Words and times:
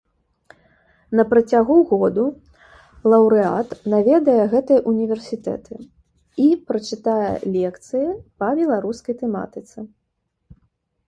На 1.17 1.23
працягу 1.33 1.75
году 1.91 2.23
лаўрэат 3.15 3.69
наведае 3.95 4.39
гэтыя 4.55 4.79
ўніверсітэты 4.93 5.75
і 6.47 6.49
прачытае 6.73 7.31
лекцыі 7.59 8.09
па 8.41 8.47
беларускай 8.63 9.15
тэматыцы. 9.23 9.77